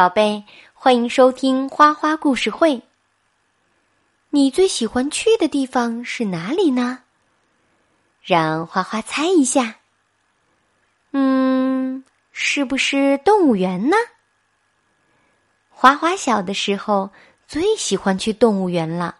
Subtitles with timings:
[0.00, 2.80] 宝贝，欢迎收听花花故事会。
[4.30, 7.00] 你最喜欢去的地方是哪里呢？
[8.22, 9.76] 让花花猜一下。
[11.10, 12.02] 嗯，
[12.32, 13.96] 是不是动物园呢？
[15.68, 17.10] 花花小的时候
[17.46, 19.16] 最喜欢去动物园了。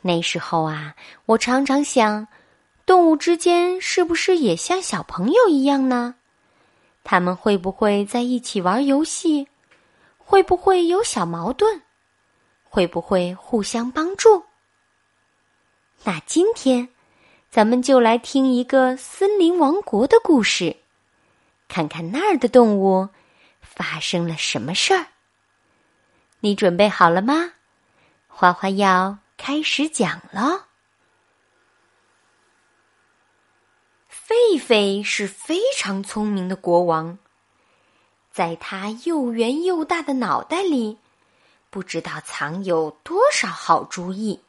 [0.00, 0.96] 那时候啊，
[1.26, 2.26] 我常常想，
[2.86, 6.14] 动物之间是不是也像小朋友一样呢？
[7.04, 9.46] 他们会不会在一起玩游戏？
[10.28, 11.82] 会不会有小矛盾？
[12.68, 14.44] 会不会互相帮助？
[16.02, 16.88] 那今天，
[17.48, 20.78] 咱们就来听一个森林王国的故事，
[21.68, 23.08] 看看那儿的动物
[23.60, 25.06] 发生了什么事儿。
[26.40, 27.52] 你准备好了吗？
[28.26, 30.66] 花花要开始讲了。
[34.10, 37.16] 狒狒是非常聪明的国王。
[38.36, 40.98] 在他又圆又大的脑袋里，
[41.70, 44.40] 不知道藏有多少好主意。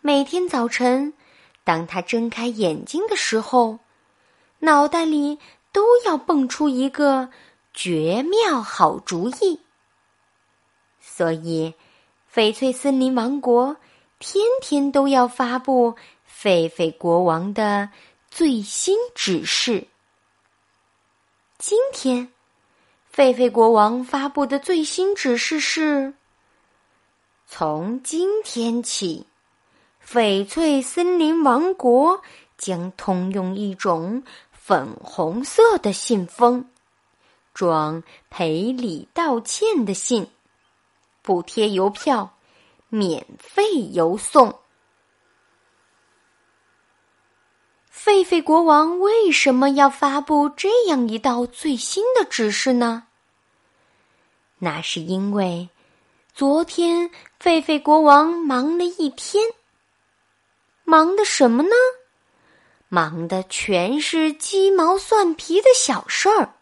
[0.00, 1.14] 每天早晨，
[1.62, 3.78] 当他睁开眼睛的时候，
[4.58, 5.38] 脑袋里
[5.70, 7.30] 都要蹦出一个
[7.72, 9.60] 绝妙好主意。
[11.00, 11.72] 所以，
[12.34, 13.76] 翡翠森林王国
[14.18, 15.94] 天天都要发布
[16.28, 17.90] 狒狒国王的
[18.28, 19.86] 最新指示。
[21.66, 22.30] 今天，
[23.10, 26.12] 狒狒国王发布的最新指示是：
[27.46, 29.26] 从今天起，
[30.06, 32.20] 翡翠森林王国
[32.58, 36.68] 将通用一种粉红色的信封，
[37.54, 40.26] 装赔礼道歉的信，
[41.22, 42.36] 不贴邮票，
[42.90, 44.54] 免费邮送。
[47.96, 53.04] 狒狒国王为什么要发布这样一道最新的指示呢？
[54.58, 55.70] 那是因为
[56.34, 59.44] 昨天狒狒国王忙了一天，
[60.82, 61.70] 忙的什么呢？
[62.88, 66.54] 忙的全是鸡毛蒜皮的小事儿。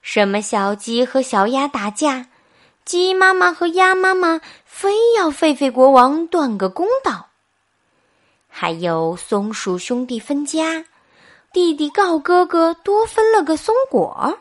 [0.00, 2.28] 什么小鸡和小鸭打架，
[2.84, 7.29] 鸡妈妈和鸭妈妈非要狒狒国王断个公道。
[8.52, 10.84] 还有松鼠兄弟分家，
[11.52, 14.38] 弟弟告哥哥多分了个松果。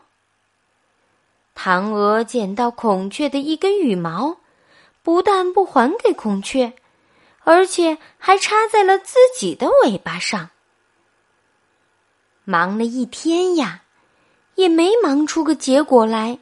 [1.54, 4.38] 唐娥捡到孔雀的一根羽毛，
[5.04, 6.74] 不但不还给孔雀，
[7.44, 10.50] 而且还插在了自己的尾巴上。
[12.44, 13.84] 忙了一天呀，
[14.56, 16.40] 也没忙出个结果来。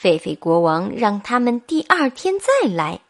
[0.00, 3.00] 狒狒国王让他们第二天再来，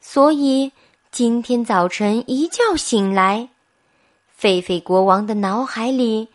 [0.00, 0.72] 所以。
[1.10, 3.48] 今天早晨一觉醒来，
[4.38, 6.28] 狒狒国王的脑海里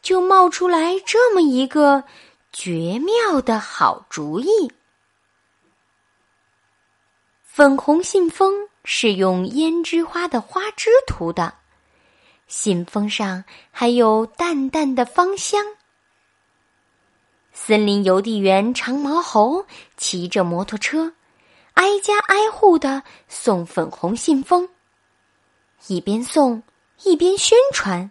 [0.00, 2.04] 就冒出来这么一个
[2.52, 4.72] 绝妙的好主意。
[7.42, 11.54] 粉红信封是用胭脂花的花枝涂的，
[12.46, 15.62] 信封上还有淡淡的芳香。
[17.52, 19.66] 森林邮递员长毛猴
[19.96, 21.12] 骑着摩托车。
[21.74, 24.68] 挨家挨户的送粉红信封，
[25.86, 26.62] 一边送
[27.02, 28.10] 一边宣传：“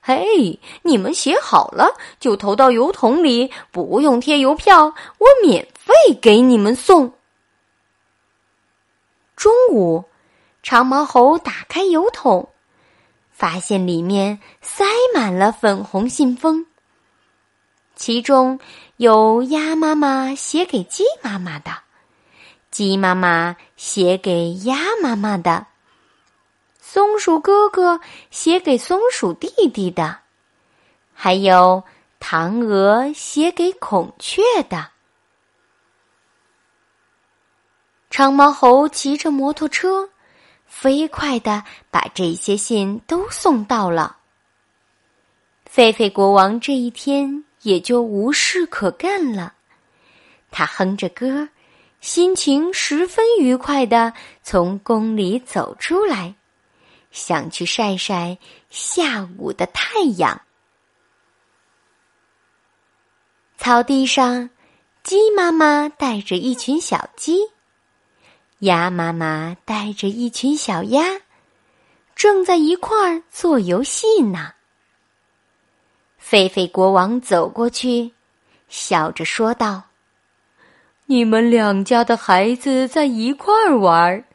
[0.00, 7.12] 嘿，你们写好了就投到邮筒里，不用贴邮票，我免费给你们送。”
[9.36, 10.04] 中午，
[10.62, 12.48] 长毛猴打开邮筒，
[13.30, 14.84] 发现里面塞
[15.14, 16.66] 满了粉红信封，
[17.94, 18.58] 其中
[18.96, 21.70] 有鸭妈妈写给鸡妈妈的。
[22.70, 25.66] 鸡妈妈写给鸭妈妈的，
[26.80, 30.18] 松鼠哥哥写给松鼠弟弟的，
[31.14, 31.82] 还有
[32.20, 34.90] 唐娥写给孔雀的。
[38.10, 40.10] 长毛猴骑着摩托车，
[40.66, 44.16] 飞快的把这些信都送到了。
[45.70, 49.54] 狒狒国王这一天也就无事可干了，
[50.50, 51.48] 他哼着歌。
[52.00, 54.12] 心情十分愉快的
[54.42, 56.34] 从宫里走出来，
[57.10, 58.38] 想去晒晒
[58.70, 60.40] 下午的太阳。
[63.56, 64.48] 草地上，
[65.02, 67.40] 鸡妈妈带着一群小鸡，
[68.60, 71.20] 鸭妈妈带着一群小鸭，
[72.14, 74.54] 正在一块儿做游戏呢。
[76.22, 78.12] 狒狒国王走过去，
[78.68, 79.87] 笑着说道。
[81.10, 84.26] 你们两家的孩子在一块儿玩，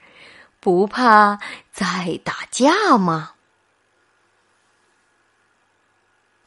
[0.59, 1.37] 不怕
[1.71, 3.33] 再打架吗？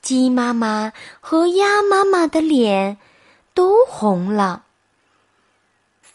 [0.01, 2.99] 鸡妈妈和鸭妈妈的脸
[3.55, 4.65] 都红了。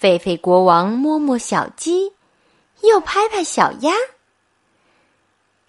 [0.01, 2.11] 狒狒国王摸摸小鸡，
[2.81, 3.93] 又拍拍小鸭。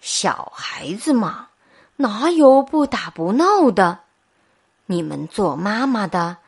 [0.01, 1.47] 小孩子嘛，
[1.95, 3.99] 哪有不打不闹的？
[4.87, 6.39] 你们做妈妈的，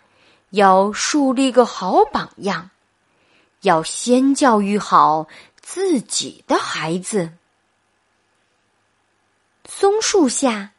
[0.55, 2.69] 要树立个好榜样，
[3.61, 5.27] 要先教育好
[5.59, 7.33] 自己的孩子。
[9.67, 10.71] 松树下，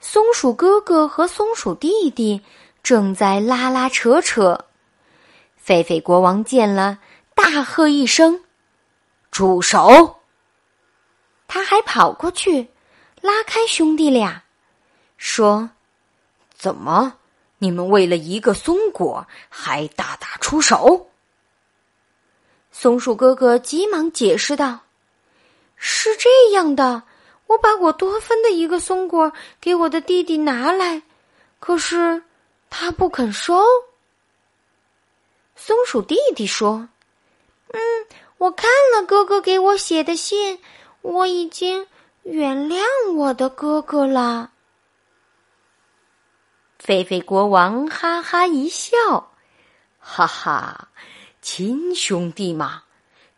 [0.00, 2.40] 松鼠哥哥和松鼠弟弟
[2.82, 4.64] 正在拉拉扯扯。
[5.62, 6.98] 狒狒国王见了，
[7.34, 8.42] 大喝一声
[9.30, 10.20] ：“住手！”
[11.46, 12.70] 他还跑过去，
[13.20, 14.44] 拉开兄弟俩，
[15.18, 15.68] 说
[16.56, 17.18] ：“怎么，
[17.64, 21.08] 你们为了一个松果还大打出手？”
[22.70, 24.80] 松鼠哥哥急忙解释道
[25.76, 27.04] ：“是这样的，
[27.46, 29.32] 我把我多分的一个松果
[29.62, 31.02] 给我的弟弟拿来，
[31.58, 32.22] 可是
[32.68, 33.62] 他不肯收。”
[35.56, 36.88] 松鼠弟弟说
[37.72, 37.80] ：“嗯，
[38.38, 40.58] 我看了哥哥给我写的信，
[41.00, 41.86] 我已经
[42.24, 42.82] 原谅
[43.14, 44.50] 我的哥哥了。”
[46.84, 48.96] 狒狒国王哈哈一笑
[49.98, 50.88] ：“哈哈，
[51.40, 52.82] 亲兄弟嘛，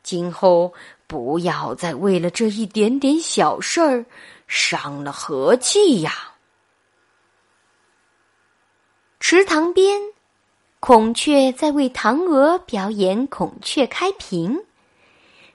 [0.02, 0.74] 今后
[1.06, 4.04] 不要再为了这一点点小事儿
[4.48, 6.32] 伤了和气呀。”
[9.20, 10.00] 池塘边。
[10.78, 14.64] 孔雀在为唐娥表演孔雀开屏，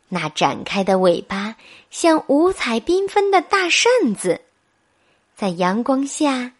[0.09, 1.55] 那展开的尾巴
[1.89, 4.41] 像五彩缤纷的大扇子，
[5.33, 6.51] 在阳光下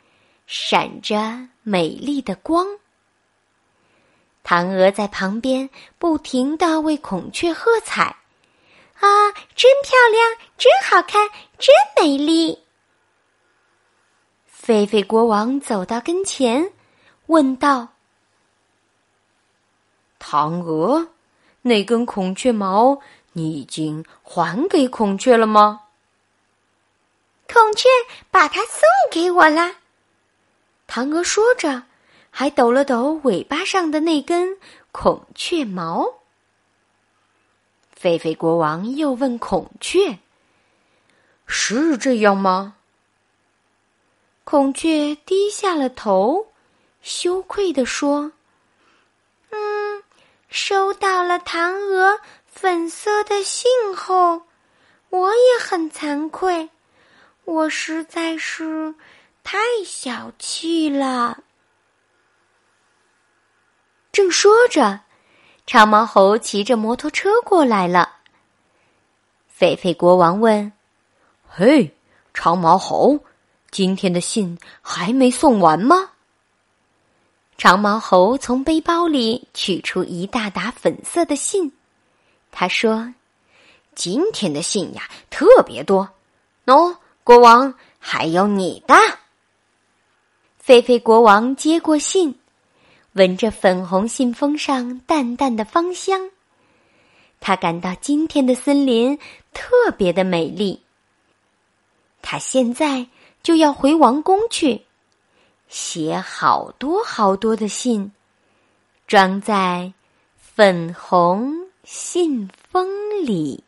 [0.53, 2.68] 闪着美丽的光。
[4.44, 8.18] 嫦娥在旁边不停的为孔雀喝彩
[9.00, 12.65] ：“啊，真漂亮，真好看，真美丽！”
[14.62, 16.74] 狒狒国王走到跟前，
[17.27, 17.94] 问道。
[20.19, 21.12] 唐娥，
[21.62, 23.00] 那根孔雀毛
[23.31, 25.83] 你已经还给孔雀了吗？
[27.48, 27.88] 孔雀
[28.30, 29.77] 把它送给我了。
[30.94, 31.84] 唐娥说着，
[32.32, 34.58] 还抖了抖尾巴上的那根
[34.92, 36.16] 孔雀毛。
[37.98, 40.20] 狒狒国王又问孔雀
[41.48, 42.76] ：“是这样吗？”
[44.44, 46.48] 孔雀低下了头，
[47.02, 48.34] 羞愧地说。
[49.52, 50.04] 嗯
[50.50, 54.42] 收到了唐娥粉色的信后，
[55.08, 56.70] 我也很惭愧，
[57.46, 58.94] 我实在是
[59.44, 61.44] 太小气了。
[64.12, 65.02] 正说着，
[65.66, 68.18] 长毛猴骑着摩托车过来了。
[69.58, 70.72] 狒狒国王问
[71.48, 71.96] ：“嘿，
[72.34, 73.20] 长毛猴，
[73.70, 76.12] 今天的信还没送完吗？”
[77.58, 81.72] 长毛猴从背包里取出一大沓粉色的信，
[82.52, 83.14] 他说
[83.96, 86.10] ：“今天的信呀，特别多。
[86.66, 88.96] 喏，国王，还有你的。”
[90.62, 92.40] 菲菲国王接过信，
[93.13, 96.30] 闻着粉红信封上淡淡的芳香，
[97.40, 99.18] 他感到今天的森林
[99.54, 100.84] 特别的美丽。
[102.22, 103.08] 他现在
[103.42, 104.86] 就要回王宫去。
[105.68, 108.12] 写好多好多的信，
[109.08, 109.91] 装在
[110.36, 112.88] 粉红信封
[113.25, 113.63] 里。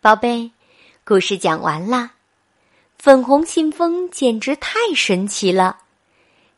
[0.00, 0.50] 宝贝，
[1.04, 2.12] 故事讲完了。
[3.00, 5.78] 粉红信封简直太神奇了，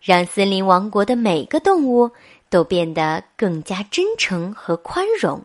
[0.00, 2.11] 让森林王国的每个动物
[2.50, 5.44] 都变得更加真诚和宽容。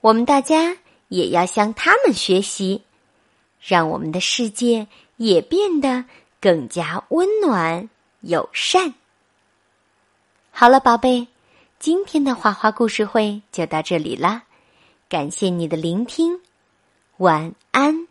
[0.00, 0.78] 我们大家
[1.08, 2.84] 也要向他们学习。
[3.60, 6.06] 让我们的世界也变得
[6.40, 7.90] 更加温暖
[8.20, 8.94] 友善。
[10.52, 11.28] 好了，宝贝，
[11.78, 14.44] 今天的花花故事会就到这里啦，
[15.06, 16.40] 感谢你的聆听，
[17.18, 18.05] 晚安。